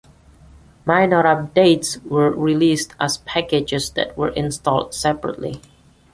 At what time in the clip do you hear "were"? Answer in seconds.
2.03-2.31, 4.17-4.29